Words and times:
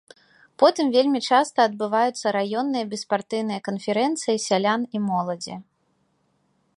Потым 0.61 0.87
вельмі 0.95 1.19
часта 1.29 1.59
адбываюцца 1.69 2.25
раённыя 2.37 2.89
беспартыйныя 2.95 3.59
канферэнцыі 3.69 4.37
сялян 4.49 4.81
і 4.99 5.03
моладзі. 5.09 5.55